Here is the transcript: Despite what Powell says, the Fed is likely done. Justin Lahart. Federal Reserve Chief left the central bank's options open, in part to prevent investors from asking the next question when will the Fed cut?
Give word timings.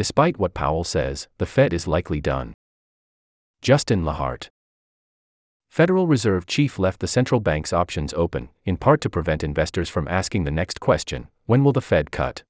Despite 0.00 0.38
what 0.38 0.54
Powell 0.54 0.82
says, 0.82 1.28
the 1.36 1.44
Fed 1.44 1.74
is 1.74 1.86
likely 1.86 2.22
done. 2.22 2.54
Justin 3.60 4.02
Lahart. 4.02 4.48
Federal 5.68 6.06
Reserve 6.06 6.46
Chief 6.46 6.78
left 6.78 7.00
the 7.00 7.06
central 7.06 7.38
bank's 7.38 7.70
options 7.70 8.14
open, 8.14 8.48
in 8.64 8.78
part 8.78 9.02
to 9.02 9.10
prevent 9.10 9.44
investors 9.44 9.90
from 9.90 10.08
asking 10.08 10.44
the 10.44 10.50
next 10.50 10.80
question 10.80 11.28
when 11.44 11.62
will 11.62 11.74
the 11.74 11.82
Fed 11.82 12.10
cut? 12.10 12.44